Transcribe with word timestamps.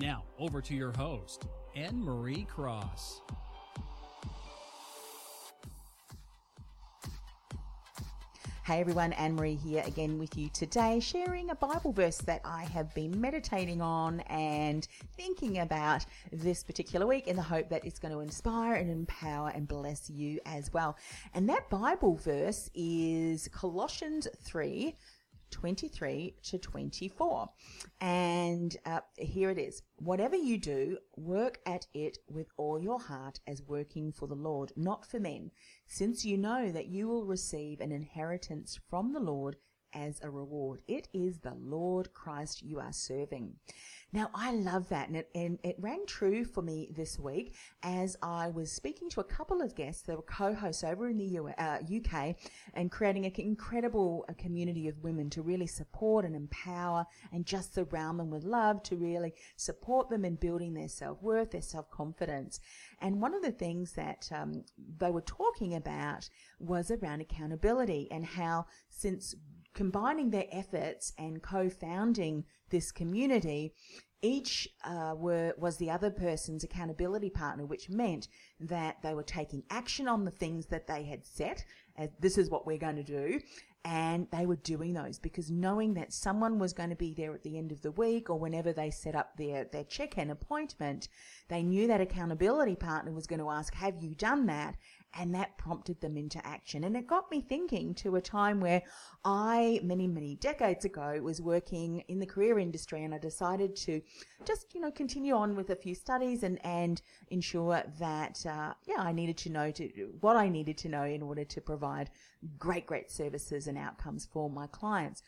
Now, 0.00 0.22
over 0.38 0.60
to 0.62 0.74
your 0.76 0.92
host, 0.92 1.48
Annemarie 1.76 2.46
Cross. 2.46 3.20
Hey 8.64 8.80
everyone, 8.80 9.10
Annemarie 9.12 9.58
here 9.58 9.82
again 9.86 10.18
with 10.18 10.36
you 10.36 10.50
today, 10.50 11.00
sharing 11.00 11.50
a 11.50 11.56
Bible 11.56 11.90
verse 11.90 12.18
that 12.18 12.42
I 12.44 12.64
have 12.64 12.94
been 12.94 13.20
meditating 13.20 13.80
on 13.80 14.20
and 14.28 14.86
thinking 15.16 15.58
about 15.58 16.06
this 16.30 16.62
particular 16.62 17.04
week 17.04 17.26
in 17.26 17.34
the 17.34 17.42
hope 17.42 17.68
that 17.70 17.84
it's 17.84 17.98
going 17.98 18.12
to 18.14 18.20
inspire 18.20 18.74
and 18.74 18.90
empower 18.90 19.48
and 19.48 19.66
bless 19.66 20.08
you 20.10 20.38
as 20.46 20.72
well. 20.72 20.96
And 21.34 21.48
that 21.48 21.68
Bible 21.70 22.14
verse 22.14 22.70
is 22.72 23.48
Colossians 23.48 24.28
3 24.44 24.94
23 25.50 26.34
to 26.44 26.58
24. 26.58 27.48
And 28.00 28.76
uh, 28.84 29.00
here 29.16 29.50
it 29.50 29.58
is. 29.58 29.82
Whatever 29.96 30.36
you 30.36 30.58
do, 30.58 30.98
work 31.16 31.58
at 31.66 31.86
it 31.94 32.18
with 32.28 32.48
all 32.56 32.80
your 32.80 33.00
heart 33.00 33.40
as 33.46 33.62
working 33.62 34.12
for 34.12 34.26
the 34.26 34.34
Lord, 34.34 34.72
not 34.76 35.06
for 35.06 35.20
men, 35.20 35.50
since 35.86 36.24
you 36.24 36.36
know 36.36 36.70
that 36.72 36.86
you 36.86 37.08
will 37.08 37.24
receive 37.24 37.80
an 37.80 37.92
inheritance 37.92 38.78
from 38.88 39.12
the 39.12 39.20
Lord 39.20 39.56
as 39.92 40.20
a 40.22 40.30
reward. 40.30 40.80
It 40.86 41.08
is 41.12 41.38
the 41.38 41.54
Lord 41.54 42.12
Christ 42.12 42.62
you 42.62 42.78
are 42.80 42.92
serving. 42.92 43.54
Now, 44.10 44.30
I 44.34 44.52
love 44.52 44.88
that, 44.88 45.08
and 45.08 45.18
it, 45.18 45.28
and 45.34 45.58
it 45.62 45.76
rang 45.78 46.04
true 46.06 46.42
for 46.42 46.62
me 46.62 46.88
this 46.96 47.18
week 47.18 47.54
as 47.82 48.16
I 48.22 48.48
was 48.48 48.72
speaking 48.72 49.10
to 49.10 49.20
a 49.20 49.24
couple 49.24 49.60
of 49.60 49.74
guests 49.74 50.02
that 50.02 50.16
were 50.16 50.22
co-hosts 50.22 50.82
over 50.82 51.08
in 51.08 51.18
the 51.18 51.24
U- 51.24 51.52
uh, 51.58 51.78
UK 51.94 52.36
and 52.72 52.90
creating 52.90 53.26
an 53.26 53.32
incredible 53.36 54.24
uh, 54.26 54.32
community 54.38 54.88
of 54.88 55.02
women 55.02 55.28
to 55.30 55.42
really 55.42 55.66
support 55.66 56.24
and 56.24 56.34
empower 56.34 57.04
and 57.32 57.44
just 57.44 57.74
surround 57.74 58.18
them 58.18 58.30
with 58.30 58.44
love 58.44 58.82
to 58.84 58.96
really 58.96 59.34
support 59.56 60.08
them 60.08 60.24
in 60.24 60.36
building 60.36 60.72
their 60.72 60.88
self-worth, 60.88 61.50
their 61.50 61.60
self-confidence. 61.60 62.60
And 63.02 63.20
one 63.20 63.34
of 63.34 63.42
the 63.42 63.52
things 63.52 63.92
that 63.92 64.30
um, 64.34 64.64
they 64.96 65.10
were 65.10 65.20
talking 65.20 65.74
about 65.74 66.30
was 66.58 66.90
around 66.90 67.20
accountability 67.20 68.08
and 68.10 68.24
how 68.24 68.64
since 68.88 69.34
combining 69.78 70.30
their 70.30 70.46
efforts 70.50 71.12
and 71.18 71.40
co-founding 71.40 72.44
this 72.70 72.90
community, 72.90 73.72
each 74.22 74.68
uh, 74.82 75.14
were 75.16 75.54
was 75.56 75.76
the 75.76 75.88
other 75.88 76.10
person's 76.10 76.64
accountability 76.64 77.30
partner, 77.30 77.64
which 77.64 77.88
meant 77.88 78.26
that 78.58 78.96
they 79.04 79.14
were 79.14 79.22
taking 79.22 79.62
action 79.70 80.08
on 80.08 80.24
the 80.24 80.32
things 80.32 80.66
that 80.66 80.88
they 80.88 81.04
had 81.04 81.24
set. 81.24 81.64
As 81.96 82.08
this 82.18 82.36
is 82.38 82.50
what 82.50 82.66
we're 82.66 82.76
going 82.76 82.96
to 82.96 83.04
do, 83.04 83.38
and 83.84 84.26
they 84.32 84.46
were 84.46 84.56
doing 84.56 84.94
those 84.94 85.20
because 85.20 85.48
knowing 85.48 85.94
that 85.94 86.12
someone 86.12 86.58
was 86.58 86.72
going 86.72 86.90
to 86.90 86.96
be 86.96 87.14
there 87.14 87.32
at 87.32 87.44
the 87.44 87.56
end 87.56 87.70
of 87.70 87.82
the 87.82 87.92
week 87.92 88.28
or 88.28 88.36
whenever 88.36 88.72
they 88.72 88.90
set 88.90 89.14
up 89.14 89.36
their 89.36 89.64
their 89.64 89.84
check-in 89.84 90.30
appointment, 90.30 91.08
they 91.46 91.62
knew 91.62 91.86
that 91.86 92.00
accountability 92.00 92.74
partner 92.74 93.12
was 93.12 93.28
going 93.28 93.38
to 93.38 93.50
ask, 93.50 93.74
"Have 93.74 94.02
you 94.02 94.16
done 94.16 94.46
that?" 94.46 94.76
And 95.14 95.34
that 95.34 95.56
prompted 95.58 96.00
them 96.00 96.16
into 96.16 96.44
action. 96.46 96.84
And 96.84 96.96
it 96.96 97.06
got 97.06 97.30
me 97.30 97.40
thinking 97.40 97.94
to 97.94 98.16
a 98.16 98.20
time 98.20 98.60
where 98.60 98.82
I, 99.24 99.80
many, 99.82 100.06
many 100.06 100.36
decades 100.36 100.84
ago, 100.84 101.18
was 101.22 101.40
working 101.40 102.00
in 102.08 102.18
the 102.18 102.26
career 102.26 102.58
industry 102.58 103.04
and 103.04 103.14
I 103.14 103.18
decided 103.18 103.74
to 103.76 104.00
just, 104.44 104.74
you 104.74 104.80
know, 104.80 104.90
continue 104.90 105.34
on 105.34 105.56
with 105.56 105.70
a 105.70 105.76
few 105.76 105.94
studies 105.94 106.42
and, 106.42 106.64
and 106.64 107.00
ensure 107.30 107.82
that, 107.98 108.44
uh, 108.46 108.74
yeah, 108.86 109.00
I 109.00 109.12
needed 109.12 109.36
to 109.38 109.50
know 109.50 109.70
to, 109.72 109.88
what 110.20 110.36
I 110.36 110.48
needed 110.48 110.76
to 110.78 110.88
know 110.88 111.04
in 111.04 111.22
order 111.22 111.44
to 111.44 111.60
provide 111.60 112.10
great, 112.58 112.86
great 112.86 113.10
services 113.10 113.66
and 113.66 113.76
outcomes 113.76 114.26
for 114.26 114.48
my 114.48 114.66
clients. 114.68 115.22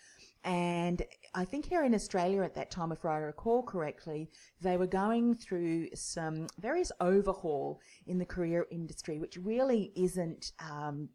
And 0.44 1.02
I 1.34 1.44
think 1.44 1.66
here 1.66 1.84
in 1.84 1.94
Australia 1.94 2.42
at 2.42 2.54
that 2.54 2.70
time, 2.70 2.92
if 2.92 3.04
I 3.04 3.18
recall 3.18 3.62
correctly, 3.62 4.30
they 4.60 4.76
were 4.76 4.86
going 4.86 5.34
through 5.34 5.88
some 5.94 6.46
various 6.58 6.90
overhaul 7.00 7.80
in 8.06 8.18
the 8.18 8.24
career 8.24 8.66
industry, 8.70 9.18
which 9.18 9.36
really 9.36 9.92
isn't. 9.94 10.52
Um, 10.58 11.10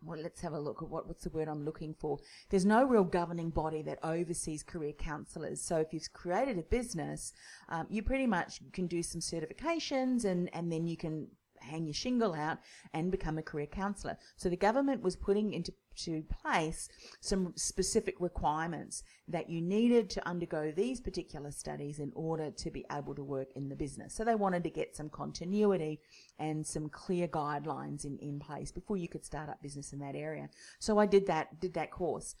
well, 0.00 0.20
let's 0.20 0.40
have 0.42 0.52
a 0.52 0.60
look 0.60 0.80
at 0.80 0.88
what, 0.88 1.08
what's 1.08 1.24
the 1.24 1.30
word 1.30 1.48
I'm 1.48 1.64
looking 1.64 1.92
for. 1.92 2.18
There's 2.50 2.64
no 2.64 2.84
real 2.84 3.02
governing 3.02 3.50
body 3.50 3.82
that 3.82 3.98
oversees 4.04 4.62
career 4.62 4.92
counsellors. 4.92 5.60
So 5.60 5.78
if 5.78 5.92
you've 5.92 6.12
created 6.12 6.56
a 6.56 6.62
business, 6.62 7.32
um, 7.68 7.86
you 7.90 8.04
pretty 8.04 8.28
much 8.28 8.60
can 8.72 8.86
do 8.86 9.02
some 9.02 9.20
certifications 9.20 10.24
and, 10.24 10.48
and 10.54 10.70
then 10.70 10.86
you 10.86 10.96
can 10.96 11.26
hang 11.60 11.86
your 11.86 11.94
shingle 11.94 12.34
out 12.34 12.58
and 12.92 13.10
become 13.10 13.38
a 13.38 13.42
career 13.42 13.66
counsellor. 13.66 14.16
So 14.36 14.48
the 14.48 14.56
government 14.56 15.02
was 15.02 15.16
putting 15.16 15.52
into 15.52 15.72
to 16.04 16.22
place 16.42 16.88
some 17.20 17.52
specific 17.56 18.16
requirements 18.20 19.02
that 19.26 19.48
you 19.50 19.60
needed 19.60 20.08
to 20.10 20.28
undergo 20.28 20.70
these 20.70 21.00
particular 21.00 21.50
studies 21.50 21.98
in 21.98 22.12
order 22.14 22.50
to 22.50 22.70
be 22.70 22.84
able 22.90 23.14
to 23.14 23.24
work 23.24 23.48
in 23.56 23.68
the 23.68 23.76
business. 23.76 24.14
So 24.14 24.24
they 24.24 24.34
wanted 24.34 24.64
to 24.64 24.70
get 24.70 24.96
some 24.96 25.10
continuity 25.10 26.00
and 26.38 26.66
some 26.66 26.88
clear 26.88 27.28
guidelines 27.28 28.04
in, 28.04 28.18
in 28.18 28.38
place 28.38 28.72
before 28.72 28.96
you 28.96 29.08
could 29.08 29.24
start 29.24 29.48
up 29.48 29.62
business 29.62 29.92
in 29.92 29.98
that 30.00 30.14
area. 30.14 30.48
So 30.78 30.98
I 30.98 31.06
did 31.06 31.26
that, 31.26 31.60
did 31.60 31.74
that 31.74 31.90
course. 31.90 32.34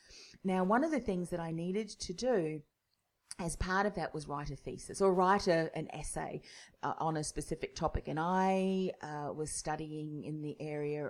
Now, 0.44 0.64
one 0.64 0.84
of 0.84 0.90
the 0.90 1.00
things 1.00 1.30
that 1.30 1.40
I 1.40 1.50
needed 1.50 1.88
to 1.88 2.12
do 2.12 2.62
as 3.40 3.54
part 3.56 3.86
of 3.86 3.94
that 3.94 4.12
was 4.12 4.26
write 4.26 4.50
a 4.50 4.56
thesis 4.56 5.00
or 5.00 5.14
write 5.14 5.46
a, 5.46 5.70
an 5.76 5.88
essay 5.92 6.40
uh, 6.82 6.94
on 6.98 7.18
a 7.18 7.24
specific 7.24 7.76
topic. 7.76 8.08
And 8.08 8.18
I 8.18 8.90
uh, 9.00 9.32
was 9.32 9.50
studying 9.50 10.24
in 10.24 10.42
the 10.42 10.56
area 10.60 11.07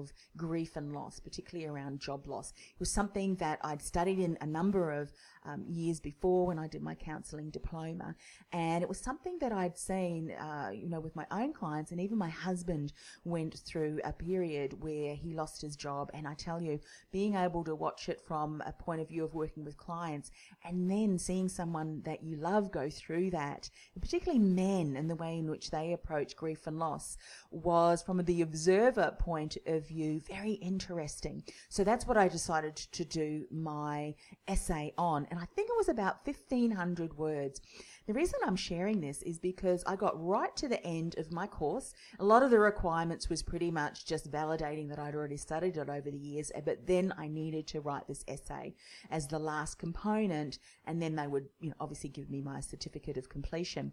of 0.00 0.12
grief 0.36 0.76
and 0.76 0.92
loss, 0.92 1.20
particularly 1.20 1.68
around 1.68 2.00
job 2.00 2.26
loss. 2.26 2.50
It 2.50 2.80
was 2.80 2.90
something 2.90 3.36
that 3.36 3.58
I'd 3.62 3.82
studied 3.82 4.18
in 4.18 4.36
a 4.40 4.46
number 4.46 4.90
of 4.92 5.12
um, 5.44 5.64
years 5.68 6.00
before 6.00 6.46
when 6.46 6.58
I 6.58 6.66
did 6.66 6.82
my 6.82 6.94
counselling 6.94 7.50
diploma. 7.50 8.14
And 8.52 8.82
it 8.82 8.88
was 8.88 8.98
something 8.98 9.38
that 9.40 9.52
I'd 9.52 9.78
seen, 9.78 10.32
uh, 10.32 10.70
you 10.72 10.88
know, 10.88 11.00
with 11.00 11.16
my 11.16 11.26
own 11.30 11.52
clients. 11.52 11.92
And 11.92 12.00
even 12.00 12.18
my 12.18 12.28
husband 12.28 12.92
went 13.24 13.58
through 13.60 14.00
a 14.04 14.12
period 14.12 14.82
where 14.82 15.14
he 15.14 15.32
lost 15.32 15.62
his 15.62 15.76
job. 15.76 16.10
And 16.12 16.26
I 16.26 16.34
tell 16.34 16.60
you, 16.60 16.80
being 17.12 17.34
able 17.34 17.64
to 17.64 17.74
watch 17.74 18.08
it 18.08 18.20
from 18.20 18.62
a 18.66 18.72
point 18.72 19.00
of 19.00 19.08
view 19.08 19.24
of 19.24 19.34
working 19.34 19.64
with 19.64 19.76
clients 19.76 20.30
and 20.64 20.90
then 20.90 21.18
seeing 21.18 21.48
someone 21.48 22.02
that 22.04 22.22
you 22.22 22.36
love 22.36 22.70
go 22.70 22.90
through 22.90 23.30
that, 23.30 23.70
particularly 24.00 24.38
men 24.38 24.96
and 24.96 25.08
the 25.08 25.16
way 25.16 25.38
in 25.38 25.50
which 25.50 25.70
they 25.70 25.92
approach 25.92 26.36
grief 26.36 26.66
and 26.66 26.78
loss 26.78 27.16
was 27.50 28.02
from 28.02 28.22
the 28.24 28.42
observer 28.42 29.14
point 29.18 29.56
of 29.66 29.89
very 29.90 30.52
interesting. 30.52 31.42
So 31.68 31.84
that's 31.84 32.06
what 32.06 32.16
I 32.16 32.28
decided 32.28 32.76
to 32.76 33.04
do 33.04 33.44
my 33.50 34.14
essay 34.48 34.92
on. 34.96 35.26
And 35.30 35.38
I 35.38 35.44
think 35.44 35.68
it 35.68 35.76
was 35.76 35.88
about 35.88 36.24
1500 36.24 37.16
words. 37.16 37.60
The 38.06 38.14
reason 38.14 38.40
I'm 38.44 38.56
sharing 38.56 39.00
this 39.00 39.22
is 39.22 39.38
because 39.38 39.84
I 39.86 39.94
got 39.94 40.20
right 40.20 40.54
to 40.56 40.68
the 40.68 40.84
end 40.84 41.16
of 41.18 41.30
my 41.30 41.46
course. 41.46 41.94
A 42.18 42.24
lot 42.24 42.42
of 42.42 42.50
the 42.50 42.58
requirements 42.58 43.28
was 43.28 43.42
pretty 43.42 43.70
much 43.70 44.06
just 44.06 44.30
validating 44.32 44.88
that 44.88 44.98
I'd 44.98 45.14
already 45.14 45.36
studied 45.36 45.76
it 45.76 45.88
over 45.88 46.10
the 46.10 46.18
years, 46.18 46.50
eh, 46.54 46.60
but 46.64 46.86
then 46.86 47.14
I 47.16 47.28
needed 47.28 47.66
to 47.68 47.80
write 47.80 48.08
this 48.08 48.24
essay 48.26 48.74
as 49.10 49.28
the 49.28 49.38
last 49.38 49.78
component, 49.78 50.58
and 50.86 51.00
then 51.00 51.14
they 51.14 51.26
would, 51.26 51.46
you 51.60 51.68
know, 51.68 51.76
obviously 51.78 52.10
give 52.10 52.30
me 52.30 52.40
my 52.40 52.60
certificate 52.60 53.16
of 53.16 53.28
completion. 53.28 53.92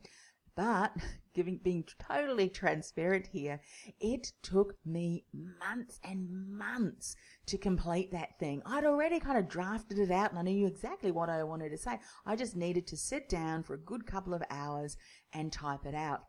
But 0.58 0.98
giving 1.36 1.60
being 1.64 1.86
totally 2.00 2.50
transparent 2.50 3.28
here, 3.28 3.62
it 4.02 4.34
took 4.42 4.74
me 4.84 5.24
months 5.32 6.00
and 6.04 6.50
months 6.50 7.16
to 7.46 7.60
complete 7.60 8.12
that 8.12 8.40
thing. 8.40 8.64
I'd 8.66 8.84
already 8.84 9.20
kind 9.20 9.38
of 9.38 9.48
drafted 9.48 10.00
it 10.00 10.12
out 10.12 10.32
and 10.32 10.40
I 10.40 10.42
knew 10.42 10.66
exactly 10.66 11.12
what 11.12 11.30
I 11.30 11.44
wanted 11.44 11.70
to 11.70 11.78
say. 11.78 12.00
I 12.26 12.36
just 12.36 12.56
needed 12.56 12.88
to 12.88 12.98
sit 12.98 13.30
down 13.30 13.64
for 13.64 13.76
a 13.76 13.80
good 13.80 14.08
couple 14.08 14.34
of 14.34 14.44
hours 14.50 14.98
and 15.32 15.54
type 15.54 15.86
it 15.86 15.94
out. 15.94 16.24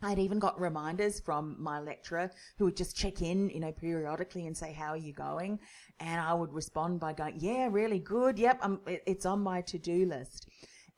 I'd 0.00 0.20
even 0.20 0.38
got 0.38 0.60
reminders 0.60 1.18
from 1.18 1.56
my 1.58 1.80
lecturer 1.80 2.30
who 2.56 2.66
would 2.66 2.76
just 2.76 2.96
check 2.96 3.20
in, 3.20 3.50
you 3.50 3.58
know, 3.58 3.72
periodically 3.72 4.46
and 4.46 4.56
say, 4.56 4.72
"How 4.72 4.90
are 4.90 4.96
you 4.96 5.12
going?" 5.12 5.58
And 5.98 6.20
I 6.20 6.32
would 6.34 6.52
respond 6.52 7.00
by 7.00 7.14
going, 7.14 7.40
"Yeah, 7.40 7.68
really 7.68 7.98
good. 7.98 8.38
Yep, 8.38 8.60
I'm, 8.62 8.80
it's 8.86 9.26
on 9.26 9.40
my 9.40 9.60
to-do 9.62 10.06
list." 10.06 10.48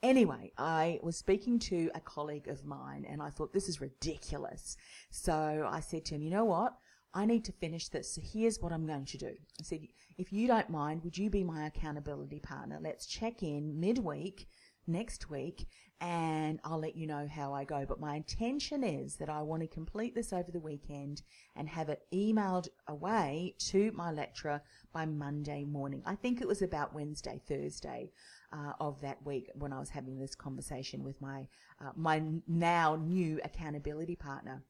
Anyway, 0.02 0.50
I 0.56 0.98
was 1.02 1.16
speaking 1.16 1.58
to 1.58 1.90
a 1.94 2.00
colleague 2.00 2.48
of 2.48 2.64
mine 2.64 3.04
and 3.08 3.20
I 3.20 3.28
thought, 3.28 3.52
this 3.52 3.68
is 3.68 3.82
ridiculous. 3.82 4.76
So 5.10 5.68
I 5.70 5.80
said 5.80 6.06
to 6.06 6.14
him, 6.14 6.22
you 6.22 6.30
know 6.30 6.46
what? 6.46 6.74
I 7.12 7.26
need 7.26 7.44
to 7.46 7.52
finish 7.52 7.88
this. 7.88 8.14
So 8.14 8.22
here's 8.24 8.60
what 8.60 8.72
I'm 8.72 8.86
going 8.86 9.04
to 9.04 9.18
do. 9.18 9.34
I 9.60 9.62
said, 9.62 9.80
if 10.16 10.32
you 10.32 10.46
don't 10.46 10.70
mind, 10.70 11.02
would 11.04 11.18
you 11.18 11.28
be 11.28 11.44
my 11.44 11.66
accountability 11.66 12.40
partner? 12.40 12.78
Let's 12.80 13.06
check 13.06 13.42
in 13.42 13.78
midweek 13.78 14.46
next 14.86 15.28
week 15.28 15.66
and 16.00 16.60
I'll 16.64 16.80
let 16.80 16.96
you 16.96 17.06
know 17.06 17.28
how 17.30 17.52
I 17.52 17.64
go. 17.64 17.84
But 17.86 18.00
my 18.00 18.14
intention 18.14 18.82
is 18.82 19.16
that 19.16 19.28
I 19.28 19.42
want 19.42 19.60
to 19.62 19.68
complete 19.68 20.14
this 20.14 20.32
over 20.32 20.50
the 20.50 20.60
weekend 20.60 21.20
and 21.56 21.68
have 21.68 21.90
it 21.90 22.06
emailed 22.14 22.68
away 22.88 23.54
to 23.66 23.92
my 23.92 24.10
lecturer 24.10 24.62
by 24.94 25.04
Monday 25.04 25.64
morning. 25.64 26.02
I 26.06 26.14
think 26.14 26.40
it 26.40 26.48
was 26.48 26.62
about 26.62 26.94
Wednesday, 26.94 27.40
Thursday 27.46 28.10
uh, 28.52 28.72
of 28.80 29.00
that 29.00 29.24
week 29.24 29.50
when 29.54 29.72
I 29.72 29.78
was 29.78 29.90
having 29.90 30.18
this 30.18 30.34
conversation 30.34 31.02
with 31.04 31.20
my 31.20 31.46
uh, 31.80 31.90
my 31.96 32.22
now 32.46 32.96
new 32.96 33.40
accountability 33.44 34.16
partner. 34.16 34.64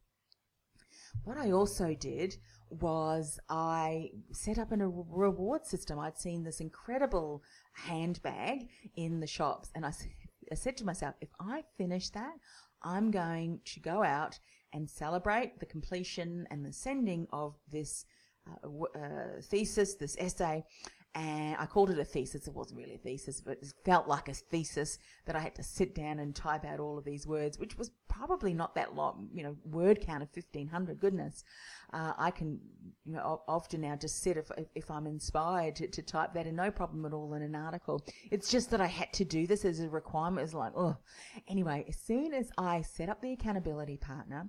What 1.25 1.37
I 1.37 1.53
also 1.53 1.95
did 1.95 2.37
was 2.69 3.39
I 3.49 4.11
set 4.33 4.59
up 4.59 4.73
a 4.73 4.77
reward 4.77 5.67
system. 5.67 5.99
I'd 5.99 6.19
seen 6.19 6.45
this 6.45 6.61
incredible 6.61 7.43
handbag 7.73 8.69
in 8.97 9.21
the 9.21 9.27
shops, 9.27 9.71
and 9.75 9.85
I, 9.85 9.93
I 10.51 10.55
said 10.55 10.77
to 10.79 10.85
myself, 10.85 11.15
if 11.21 11.31
I 11.41 11.65
finish 11.77 12.11
that, 12.11 12.35
I'm 12.83 13.11
going 13.11 13.61
to 13.67 13.81
go 13.81 14.03
out 14.03 14.39
and 14.73 14.89
celebrate 14.89 15.59
the 15.59 15.67
completion 15.67 16.47
and 16.51 16.65
the 16.65 16.73
sending 16.73 17.27
of 17.33 17.57
this 17.71 18.05
uh, 18.49 18.99
uh, 18.99 19.41
thesis, 19.43 19.95
this 19.95 20.17
essay, 20.19 20.65
and 21.15 21.57
I 21.59 21.67
called 21.67 21.91
it 21.91 21.99
a 21.99 22.05
thesis. 22.05 22.47
It 22.47 22.55
wasn't 22.55 22.79
really 22.79 22.95
a 22.95 22.99
thesis, 22.99 23.41
but 23.41 23.59
it 23.61 23.73
felt 23.85 24.07
like 24.07 24.29
a 24.29 24.35
thesis 24.35 24.99
that 25.27 25.35
I 25.35 25.41
had 25.41 25.57
to 25.57 25.63
sit 25.63 25.93
down 25.93 26.21
and 26.21 26.37
type 26.37 26.65
out 26.65 26.79
all 26.79 26.99
of 26.99 27.05
these 27.05 27.27
words, 27.27 27.59
which 27.59 27.77
was 27.77 27.91
probably 28.09 28.55
not 28.55 28.77
that 28.77 28.95
long, 28.95 29.29
you 29.33 29.43
know, 29.43 29.57
word 29.65 30.01
count 30.01 30.23
of 30.23 30.29
1500. 30.33 31.01
Goodness. 31.01 31.43
Uh, 31.93 32.13
I 32.17 32.31
can, 32.31 32.61
you 33.05 33.15
know, 33.15 33.43
often 33.49 33.81
now 33.81 33.97
just 33.97 34.23
sit 34.23 34.37
if, 34.37 34.53
if 34.77 34.89
I'm 34.89 35.09
inspired 35.09 35.75
to, 35.77 35.89
to 35.89 36.03
type 36.03 36.33
that 36.35 36.47
and 36.47 36.57
no 36.57 36.71
problem 36.71 37.05
at 37.05 37.13
all 37.13 37.35
in 37.35 37.43
an 37.43 37.57
article. 37.57 38.05
It's 38.31 38.49
just 38.49 38.71
that 38.71 38.81
I 38.81 38.87
had 38.87 39.13
to 39.15 39.25
do 39.25 39.49
this 39.49 39.65
as 39.65 39.81
a 39.81 39.89
requirement. 39.89 40.45
It's 40.45 40.55
like, 40.55 40.73
oh, 40.77 40.97
anyway, 41.49 41.87
as 41.89 41.97
soon 41.97 42.35
as 42.35 42.51
I 42.57 42.83
set 42.83 43.09
up 43.09 43.21
the 43.21 43.33
accountability 43.33 43.97
partner, 43.97 44.49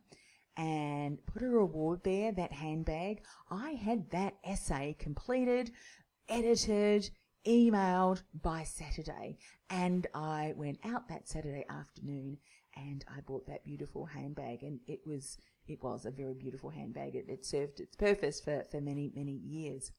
and 0.58 1.18
put 1.26 1.42
a 1.42 1.48
reward 1.48 2.02
there, 2.04 2.32
that 2.34 2.52
handbag. 2.52 3.22
I 3.50 3.72
had 3.72 4.12
that 4.12 4.36
essay 4.44 4.98
completed 5.00 5.72
edited, 6.32 7.10
emailed 7.46 8.24
by 8.42 8.64
Saturday. 8.64 9.38
And 9.70 10.08
I 10.16 10.54
went 10.56 10.80
out 10.84 11.08
that 11.10 11.28
Saturday 11.28 11.66
afternoon 11.70 12.38
and 12.76 13.04
I 13.08 13.20
bought 13.22 13.46
that 13.48 13.66
beautiful 13.66 14.06
handbag 14.06 14.64
and 14.64 14.80
it 14.88 15.02
was 15.06 15.38
it 15.68 15.84
was 15.84 16.06
a 16.06 16.12
very 16.12 16.34
beautiful 16.34 16.70
handbag. 16.70 17.16
It, 17.16 17.26
it 17.30 17.46
served 17.46 17.80
its 17.80 17.96
purpose 17.96 18.42
for, 18.42 18.66
for 18.72 18.82
many, 18.82 19.12
many 19.16 19.34
years. 19.34 19.92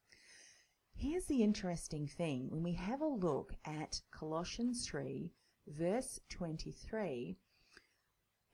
Here's 0.94 1.26
the 1.26 1.42
interesting 1.42 2.06
thing. 2.06 2.50
When 2.50 2.62
we 2.62 2.74
have 2.74 3.00
a 3.00 3.06
look 3.06 3.54
at 3.64 4.00
Colossians 4.10 4.86
3, 4.86 5.30
verse 5.68 6.20
23, 6.30 7.38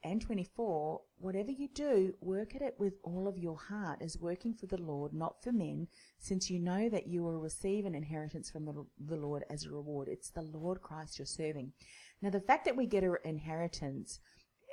and 0.03 0.21
24, 0.21 1.01
whatever 1.17 1.51
you 1.51 1.67
do, 1.73 2.13
work 2.21 2.55
at 2.55 2.61
it 2.61 2.75
with 2.77 2.93
all 3.03 3.27
of 3.27 3.37
your 3.37 3.57
heart 3.57 4.01
as 4.01 4.17
working 4.17 4.53
for 4.53 4.65
the 4.65 4.81
Lord, 4.81 5.13
not 5.13 5.43
for 5.43 5.51
men, 5.51 5.87
since 6.17 6.49
you 6.49 6.59
know 6.59 6.87
that 6.89 7.07
you 7.07 7.21
will 7.21 7.39
receive 7.39 7.85
an 7.85 7.95
inheritance 7.95 8.49
from 8.49 8.65
the, 8.65 9.15
Lord 9.17 9.43
as 9.49 9.65
a 9.65 9.71
reward. 9.71 10.07
It's 10.07 10.29
the 10.29 10.41
Lord 10.41 10.81
Christ 10.81 11.19
you're 11.19 11.25
serving. 11.25 11.73
Now, 12.21 12.29
the 12.29 12.39
fact 12.39 12.65
that 12.65 12.77
we 12.77 12.85
get 12.85 13.03
an 13.03 13.17
inheritance, 13.25 14.19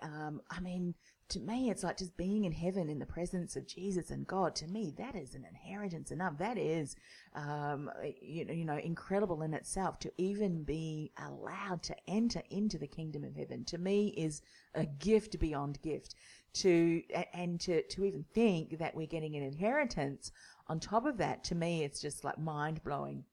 um, 0.03 0.41
I 0.51 0.61
mean, 0.61 0.95
to 1.29 1.41
me, 1.41 1.71
it's 1.71 1.83
like 1.83 1.99
just 1.99 2.17
being 2.17 2.45
in 2.45 2.53
heaven 2.53 2.89
in 2.89 3.01
the 3.01 3.07
presence 3.07 3.57
of 3.57 3.67
Jesus 3.67 4.11
and 4.11 4.27
God. 4.27 4.55
To 4.57 4.67
me, 4.69 4.95
that 4.97 5.17
is 5.17 5.35
an 5.35 5.45
inheritance 5.45 6.13
enough. 6.13 6.39
That 6.39 6.57
is, 6.57 6.95
um, 7.35 7.91
you, 8.23 8.47
you 8.49 8.65
know, 8.65 8.77
incredible 8.77 9.43
in 9.43 9.53
itself 9.53 9.99
to 10.01 10.13
even 10.19 10.63
be 10.63 11.13
allowed 11.19 11.83
to 11.85 11.97
enter 12.07 12.43
into 12.51 12.79
the 12.79 12.87
kingdom 12.87 13.25
of 13.25 13.35
heaven. 13.35 13.65
To 13.65 13.79
me, 13.79 14.15
is 14.17 14.43
a 14.75 14.87
gift 14.87 15.39
beyond 15.41 15.83
gift. 15.83 16.15
To 16.55 17.03
and 17.35 17.61
to 17.61 17.83
to 17.83 18.05
even 18.05 18.25
think 18.33 18.79
that 18.79 18.95
we're 18.95 19.07
getting 19.07 19.37
an 19.37 19.43
inheritance 19.43 20.33
on 20.69 20.81
top 20.81 21.07
of 21.07 21.19
that, 21.19 21.45
to 21.45 21.55
me, 21.55 21.85
it's 21.85 22.01
just 22.01 22.25
like 22.25 22.39
mind 22.39 22.83
blowing. 22.83 23.25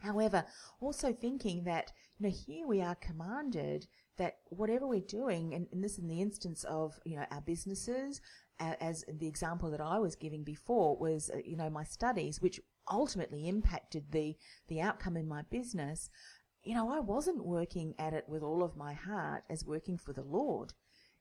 However, 0.00 0.44
also 0.80 1.12
thinking 1.12 1.64
that 1.64 1.92
you 2.18 2.28
know 2.28 2.34
here 2.34 2.66
we 2.66 2.80
are 2.82 2.94
commanded 2.96 3.86
that 4.18 4.38
whatever 4.46 4.86
we're 4.86 5.00
doing, 5.00 5.54
and, 5.54 5.66
and 5.72 5.82
this 5.82 5.98
in 5.98 6.08
the 6.08 6.20
instance 6.20 6.64
of 6.64 6.98
you 7.04 7.16
know 7.16 7.24
our 7.30 7.40
businesses, 7.40 8.20
as 8.60 9.04
the 9.08 9.28
example 9.28 9.70
that 9.70 9.80
I 9.80 9.98
was 9.98 10.16
giving 10.16 10.44
before 10.44 10.96
was 10.96 11.30
uh, 11.30 11.38
you 11.44 11.56
know 11.56 11.70
my 11.70 11.84
studies, 11.84 12.40
which 12.40 12.60
ultimately 12.90 13.48
impacted 13.48 14.12
the 14.12 14.36
the 14.68 14.80
outcome 14.80 15.16
in 15.16 15.28
my 15.28 15.42
business. 15.50 16.10
You 16.62 16.74
know, 16.74 16.92
I 16.92 17.00
wasn't 17.00 17.46
working 17.46 17.94
at 17.98 18.12
it 18.12 18.24
with 18.28 18.42
all 18.42 18.62
of 18.62 18.76
my 18.76 18.92
heart 18.92 19.44
as 19.48 19.64
working 19.64 19.96
for 19.96 20.12
the 20.12 20.24
Lord. 20.24 20.74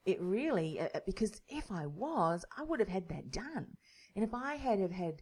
It 0.05 0.21
really, 0.21 0.79
uh, 0.79 0.89
uh 0.95 0.99
because 1.05 1.41
if 1.47 1.71
I 1.71 1.85
was, 1.85 2.43
I 2.57 2.63
would 2.63 2.79
have 2.79 2.89
had 2.89 3.07
that 3.09 3.31
done. 3.31 3.77
And 4.15 4.25
if 4.25 4.33
I 4.33 4.55
had 4.55 4.79
have 4.79 4.91
had 4.91 5.21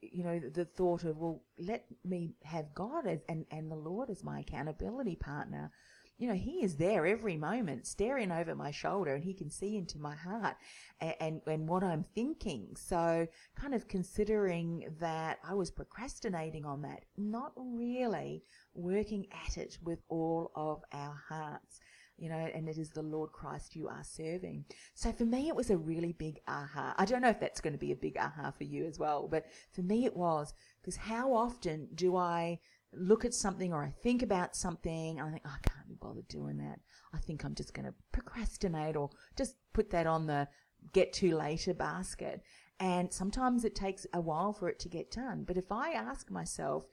you 0.00 0.24
know, 0.24 0.40
the 0.52 0.64
thought 0.64 1.04
of, 1.04 1.18
well, 1.18 1.42
let 1.58 1.84
me 2.04 2.34
have 2.44 2.74
God 2.74 3.06
as, 3.06 3.20
and, 3.28 3.44
and 3.50 3.70
the 3.70 3.76
Lord 3.76 4.10
as 4.10 4.24
my 4.24 4.40
accountability 4.40 5.16
partner 5.16 5.70
you 6.18 6.28
know, 6.28 6.34
he 6.34 6.64
is 6.64 6.76
there 6.76 7.06
every 7.06 7.36
moment, 7.36 7.86
staring 7.86 8.32
over 8.32 8.54
my 8.54 8.70
shoulder, 8.70 9.14
and 9.14 9.24
he 9.24 9.34
can 9.34 9.50
see 9.50 9.76
into 9.76 9.98
my 9.98 10.14
heart 10.14 10.56
and, 11.00 11.14
and, 11.20 11.40
and, 11.46 11.68
what 11.68 11.84
I'm 11.84 12.04
thinking. 12.14 12.68
So, 12.74 13.26
kind 13.54 13.74
of 13.74 13.86
considering 13.86 14.88
that 14.98 15.38
I 15.46 15.52
was 15.52 15.70
procrastinating 15.70 16.64
on 16.64 16.82
that, 16.82 17.04
not 17.18 17.52
really 17.56 18.42
working 18.74 19.26
at 19.46 19.58
it 19.58 19.76
with 19.82 19.98
all 20.08 20.52
of 20.54 20.82
our 20.92 21.20
hearts. 21.28 21.80
You 22.18 22.30
know, 22.30 22.48
and 22.54 22.66
it 22.66 22.78
is 22.78 22.88
the 22.88 23.02
Lord 23.02 23.30
Christ 23.32 23.76
you 23.76 23.88
are 23.88 24.02
serving. 24.02 24.64
So 24.94 25.12
for 25.12 25.26
me, 25.26 25.48
it 25.48 25.54
was 25.54 25.68
a 25.68 25.76
really 25.76 26.14
big 26.14 26.40
aha. 26.48 26.94
I 26.96 27.04
don't 27.04 27.20
know 27.20 27.28
if 27.28 27.40
that's 27.40 27.60
going 27.60 27.74
to 27.74 27.78
be 27.78 27.92
a 27.92 27.96
big 27.96 28.16
aha 28.16 28.52
for 28.56 28.64
you 28.64 28.86
as 28.86 28.98
well, 28.98 29.28
but 29.28 29.44
for 29.74 29.82
me, 29.82 30.06
it 30.06 30.16
was 30.16 30.54
because 30.80 30.96
how 30.96 31.34
often 31.34 31.88
do 31.94 32.16
I 32.16 32.58
look 32.96 33.24
at 33.24 33.34
something 33.34 33.72
or 33.72 33.84
I 33.84 33.90
think 34.02 34.22
about 34.22 34.56
something 34.56 35.20
I 35.20 35.30
think, 35.30 35.42
oh, 35.44 35.50
I 35.50 35.68
can't 35.68 35.88
be 35.88 35.96
bothered 36.00 36.28
doing 36.28 36.58
that. 36.58 36.80
I 37.14 37.18
think 37.18 37.44
I'm 37.44 37.54
just 37.54 37.74
going 37.74 37.86
to 37.86 37.94
procrastinate 38.12 38.96
or 38.96 39.10
just 39.36 39.56
put 39.72 39.90
that 39.90 40.06
on 40.06 40.26
the 40.26 40.48
get 40.92 41.12
to 41.14 41.36
later 41.36 41.74
basket. 41.74 42.42
And 42.78 43.12
sometimes 43.12 43.64
it 43.64 43.74
takes 43.74 44.06
a 44.12 44.20
while 44.20 44.52
for 44.52 44.68
it 44.68 44.78
to 44.80 44.88
get 44.88 45.10
done. 45.10 45.44
But 45.44 45.56
if 45.56 45.72
I 45.72 45.92
ask 45.92 46.30
myself, 46.30 46.84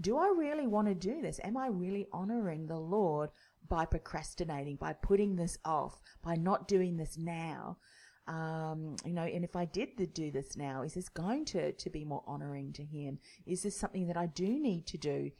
do 0.00 0.18
I 0.18 0.32
really 0.36 0.66
want 0.66 0.88
to 0.88 0.94
do 0.94 1.20
this? 1.20 1.40
Am 1.42 1.56
I 1.56 1.68
really 1.68 2.06
honoring 2.12 2.66
the 2.66 2.78
Lord 2.78 3.30
by 3.68 3.84
procrastinating, 3.86 4.76
by 4.76 4.92
putting 4.92 5.36
this 5.36 5.58
off, 5.64 6.00
by 6.22 6.36
not 6.36 6.68
doing 6.68 6.96
this 6.96 7.16
now? 7.18 7.78
Um, 8.28 8.96
you 9.04 9.12
know, 9.12 9.22
and 9.22 9.44
if 9.44 9.56
I 9.56 9.64
did 9.64 9.96
do 10.14 10.30
this 10.30 10.56
now, 10.56 10.82
is 10.82 10.94
this 10.94 11.08
going 11.08 11.44
to, 11.46 11.72
to 11.72 11.90
be 11.90 12.04
more 12.04 12.22
honoring 12.26 12.72
to 12.74 12.84
Him? 12.84 13.18
Is 13.46 13.62
this 13.62 13.76
something 13.76 14.06
that 14.06 14.16
I 14.16 14.26
do 14.26 14.46
need 14.46 14.86
to 14.88 14.98
do? 14.98 15.30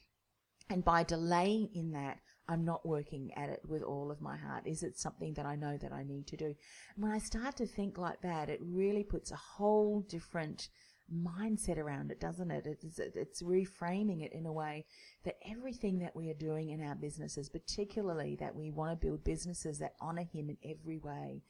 And 0.70 0.84
by 0.84 1.02
delaying 1.02 1.68
in 1.74 1.90
that, 1.92 2.18
I'm 2.48 2.64
not 2.64 2.86
working 2.86 3.32
at 3.36 3.48
it 3.48 3.60
with 3.66 3.82
all 3.82 4.10
of 4.10 4.20
my 4.20 4.36
heart. 4.36 4.66
Is 4.66 4.82
it 4.82 4.98
something 4.98 5.34
that 5.34 5.46
I 5.46 5.56
know 5.56 5.76
that 5.76 5.92
I 5.92 6.04
need 6.04 6.26
to 6.28 6.36
do? 6.36 6.46
And 6.46 7.04
when 7.04 7.12
I 7.12 7.18
start 7.18 7.56
to 7.56 7.66
think 7.66 7.98
like 7.98 8.22
that, 8.22 8.48
it 8.48 8.60
really 8.62 9.02
puts 9.02 9.32
a 9.32 9.36
whole 9.36 10.00
different 10.08 10.68
mindset 11.12 11.76
around 11.76 12.12
it, 12.12 12.20
doesn't 12.20 12.50
it? 12.52 12.66
It's, 12.66 12.98
it's 12.98 13.42
reframing 13.42 14.22
it 14.22 14.32
in 14.32 14.46
a 14.46 14.52
way 14.52 14.84
that 15.24 15.38
everything 15.48 15.98
that 16.00 16.14
we 16.14 16.30
are 16.30 16.34
doing 16.34 16.70
in 16.70 16.82
our 16.82 16.94
businesses, 16.94 17.48
particularly 17.48 18.36
that 18.36 18.54
we 18.54 18.70
want 18.70 18.92
to 18.92 19.06
build 19.06 19.24
businesses 19.24 19.78
that 19.78 19.94
honor 20.00 20.24
Him 20.32 20.50
in 20.50 20.56
every 20.64 20.98
way, 20.98 21.42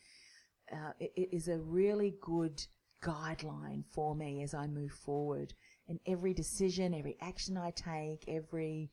uh, 0.72 0.92
it, 0.98 1.12
it 1.14 1.36
is 1.36 1.48
a 1.48 1.58
really 1.58 2.14
good 2.22 2.62
guideline 3.02 3.84
for 3.90 4.14
me 4.14 4.42
as 4.42 4.54
I 4.54 4.66
move 4.66 4.92
forward 4.92 5.54
And 5.88 5.98
every 6.06 6.34
decision, 6.34 6.94
every 6.94 7.16
action 7.20 7.56
I 7.56 7.72
take, 7.72 8.24
every 8.28 8.90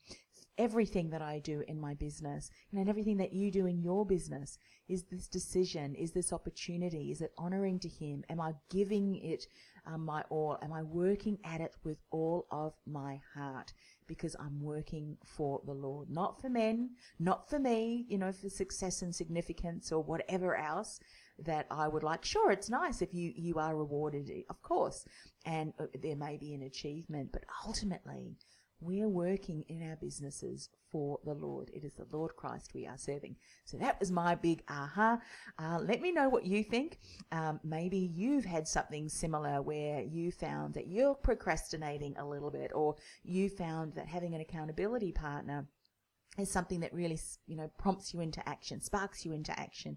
everything 0.58 1.10
that 1.10 1.22
I 1.22 1.38
do 1.38 1.62
in 1.68 1.80
my 1.80 1.94
business, 1.94 2.50
and 2.72 2.88
everything 2.88 3.16
that 3.18 3.32
you 3.32 3.50
do 3.52 3.66
in 3.66 3.80
your 3.80 4.04
business. 4.04 4.58
Is 4.88 5.04
this 5.04 5.28
decision? 5.28 5.94
Is 5.94 6.10
this 6.10 6.32
opportunity? 6.32 7.12
Is 7.12 7.20
it 7.20 7.32
honoring 7.38 7.78
to 7.80 7.88
Him? 7.88 8.24
Am 8.28 8.40
I 8.40 8.54
giving 8.68 9.14
it 9.16 9.46
um, 9.86 10.04
my 10.04 10.22
all? 10.30 10.58
Am 10.62 10.72
I 10.72 10.82
working 10.82 11.38
at 11.44 11.60
it 11.60 11.76
with 11.84 11.98
all 12.10 12.46
of 12.50 12.74
my 12.86 13.20
heart? 13.34 13.72
Because 14.08 14.34
I'm 14.40 14.60
working 14.60 15.16
for 15.24 15.60
the 15.64 15.74
Lord, 15.74 16.10
not 16.10 16.40
for 16.40 16.48
men, 16.48 16.90
not 17.20 17.48
for 17.48 17.60
me, 17.60 18.06
you 18.08 18.18
know, 18.18 18.32
for 18.32 18.48
success 18.48 19.02
and 19.02 19.14
significance 19.14 19.92
or 19.92 20.02
whatever 20.02 20.56
else, 20.56 20.98
that 21.44 21.66
I 21.70 21.88
would 21.88 22.02
like. 22.02 22.24
Sure, 22.24 22.50
it's 22.50 22.70
nice 22.70 23.02
if 23.02 23.14
you, 23.14 23.32
you 23.36 23.58
are 23.58 23.76
rewarded, 23.76 24.30
of 24.50 24.60
course, 24.62 25.04
and 25.44 25.72
uh, 25.78 25.86
there 26.02 26.16
may 26.16 26.36
be 26.36 26.54
an 26.54 26.62
achievement, 26.62 27.30
but 27.32 27.44
ultimately, 27.66 28.36
we're 28.80 29.08
working 29.08 29.64
in 29.68 29.82
our 29.82 29.96
businesses 29.96 30.68
for 30.92 31.18
the 31.24 31.34
Lord. 31.34 31.68
It 31.74 31.84
is 31.84 31.94
the 31.94 32.06
Lord 32.12 32.36
Christ 32.36 32.74
we 32.74 32.86
are 32.86 32.96
serving. 32.96 33.34
So 33.64 33.76
that 33.78 33.98
was 33.98 34.12
my 34.12 34.36
big 34.36 34.62
aha. 34.68 35.18
Uh, 35.58 35.80
let 35.82 36.00
me 36.00 36.12
know 36.12 36.28
what 36.28 36.46
you 36.46 36.62
think. 36.62 36.98
Um, 37.32 37.58
maybe 37.64 37.98
you've 38.14 38.44
had 38.44 38.68
something 38.68 39.08
similar 39.08 39.62
where 39.62 40.02
you 40.02 40.30
found 40.30 40.74
that 40.74 40.86
you're 40.86 41.14
procrastinating 41.14 42.16
a 42.18 42.26
little 42.26 42.50
bit, 42.50 42.70
or 42.72 42.94
you 43.24 43.48
found 43.48 43.94
that 43.94 44.06
having 44.06 44.34
an 44.34 44.40
accountability 44.40 45.10
partner 45.10 45.66
is 46.38 46.50
something 46.50 46.78
that 46.80 46.94
really, 46.94 47.18
you 47.48 47.56
know, 47.56 47.70
prompts 47.78 48.14
you 48.14 48.20
into 48.20 48.48
action, 48.48 48.80
sparks 48.80 49.24
you 49.24 49.32
into 49.32 49.58
action. 49.58 49.96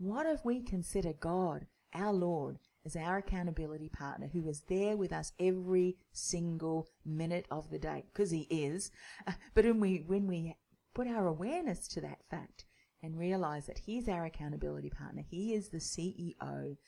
What 0.00 0.24
if 0.24 0.46
we 0.46 0.62
consider 0.62 1.12
God, 1.12 1.66
our 1.92 2.14
Lord, 2.14 2.58
as 2.86 2.96
our 2.96 3.18
accountability 3.18 3.90
partner 3.90 4.30
who 4.32 4.48
is 4.48 4.62
there 4.62 4.96
with 4.96 5.12
us 5.12 5.34
every 5.38 5.98
single 6.10 6.88
minute 7.04 7.44
of 7.50 7.68
the 7.68 7.78
day? 7.78 8.06
Because 8.10 8.30
he 8.30 8.46
is. 8.48 8.90
But 9.54 9.66
when 9.66 9.78
we 9.78 10.02
when 10.06 10.26
we 10.26 10.56
put 10.94 11.06
our 11.06 11.26
awareness 11.26 11.86
to 11.88 12.00
that 12.00 12.24
fact 12.30 12.64
and 13.02 13.18
realize 13.18 13.66
that 13.66 13.80
he's 13.80 14.08
our 14.08 14.24
accountability 14.24 14.88
partner 14.88 15.22
he 15.28 15.52
is 15.52 15.68
the 15.68 15.78
CEO 15.78 16.78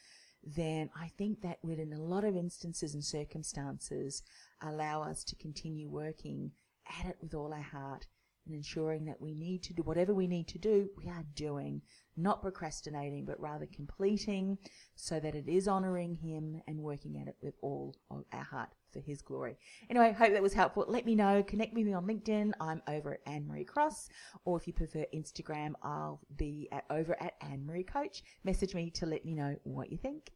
then 0.43 0.89
I 0.97 1.09
think 1.19 1.43
that 1.43 1.59
would 1.63 1.79
in 1.79 1.93
a 1.93 2.01
lot 2.01 2.25
of 2.25 2.35
instances 2.35 2.95
and 2.95 3.05
circumstances 3.05 4.23
allow 4.63 5.03
us 5.03 5.23
to 5.25 5.37
continue 5.37 5.89
working 5.89 6.53
at 6.99 7.11
it 7.11 7.19
with 7.21 7.35
all 7.35 7.53
our 7.53 7.61
heart 7.61 8.07
and 8.47 8.55
ensuring 8.55 9.05
that 9.07 9.21
we 9.21 9.35
need 9.35 9.63
to 9.65 9.75
do 9.75 9.83
whatever 9.83 10.15
we 10.15 10.27
need 10.27 10.49
to 10.49 10.59
do, 10.59 10.89
we 10.97 11.09
are 11.09 11.25
doing, 11.35 11.83
not 12.17 12.43
procrastinating, 12.43 13.25
but 13.25 13.41
rather 13.41 13.67
completing 13.75 14.59
so 14.95 15.21
that 15.21 15.35
it 15.35 15.49
is 15.49 15.69
honoring 15.69 16.17
Him 16.17 16.61
and 16.67 16.79
working 16.79 17.21
at 17.21 17.29
it 17.29 17.37
with 17.41 17.55
all 17.63 17.95
of 18.11 18.25
our 18.33 18.45
heart 18.45 18.71
for 18.93 19.01
His 19.01 19.23
glory. 19.23 19.57
Anyway, 19.89 20.13
hope 20.13 20.33
that 20.33 20.43
was 20.43 20.53
helpful. 20.53 20.85
Let 20.89 21.07
me 21.07 21.15
know. 21.15 21.43
Connect 21.43 21.75
with 21.75 21.87
me 21.87 21.93
on 21.93 22.07
LinkedIn. 22.07 22.53
I'm 22.61 22.83
over 22.89 23.15
at 23.15 23.25
Annemarie 23.27 23.67
Cross, 23.67 24.09
or 24.45 24.59
if 24.59 24.67
you 24.67 24.73
prefer 24.73 25.05
Instagram, 25.15 25.73
I'll 25.83 26.21
be 26.37 26.69
at, 26.73 26.85
over 26.91 27.21
at 27.23 27.41
Annemarie 27.41 27.87
Coach. 27.87 28.23
Message 28.45 28.75
me 28.75 28.91
to 28.91 29.07
let 29.07 29.25
me 29.25 29.35
know 29.35 29.57
what 29.65 29.91
you 29.91 29.99
think. 29.99 30.31